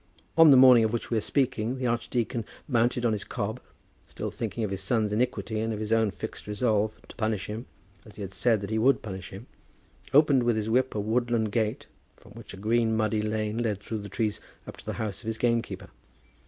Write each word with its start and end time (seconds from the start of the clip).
On 0.35 0.49
the 0.49 0.57
morning 0.57 0.83
of 0.83 0.93
which 0.93 1.11
we 1.11 1.17
are 1.17 1.21
speaking, 1.21 1.77
the 1.77 1.85
archdeacon, 1.85 2.43
mounted 2.67 3.05
on 3.05 3.11
his 3.13 3.23
cob, 3.23 3.59
still 4.07 4.31
thinking 4.31 4.63
of 4.63 4.71
his 4.71 4.81
son's 4.81 5.13
iniquity 5.13 5.59
and 5.59 5.71
of 5.71 5.79
his 5.79 5.93
own 5.93 6.09
fixed 6.09 6.47
resolve 6.47 6.99
to 7.07 7.15
punish 7.17 7.45
him 7.45 7.67
as 8.03 8.15
he 8.15 8.23
had 8.23 8.33
said 8.33 8.61
that 8.61 8.71
he 8.71 8.79
would 8.79 9.03
punish 9.03 9.29
him, 9.29 9.45
opened 10.11 10.41
with 10.41 10.55
his 10.55 10.71
whip 10.71 10.95
a 10.95 10.99
woodland 10.99 11.51
gate, 11.51 11.85
from 12.17 12.31
which 12.31 12.51
a 12.51 12.57
green 12.57 12.97
muddy 12.97 13.21
lane 13.21 13.59
led 13.59 13.79
through 13.79 13.99
the 13.99 14.09
trees 14.09 14.41
up 14.65 14.75
to 14.77 14.85
the 14.87 14.93
house 14.93 15.21
of 15.21 15.27
his 15.27 15.37
gamekeeper. 15.37 15.89